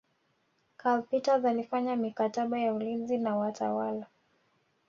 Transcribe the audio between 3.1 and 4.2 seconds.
na watawala